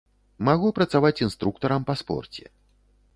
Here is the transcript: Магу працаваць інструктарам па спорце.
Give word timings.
Магу 0.47 0.69
працаваць 0.77 1.21
інструктарам 1.25 1.85
па 1.91 1.95
спорце. 2.01 2.43